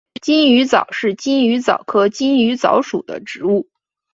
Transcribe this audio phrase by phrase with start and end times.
[0.19, 3.69] 金鱼藻是金鱼藻科金鱼藻属的植物。